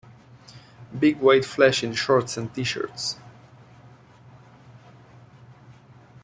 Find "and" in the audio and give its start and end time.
2.35-2.51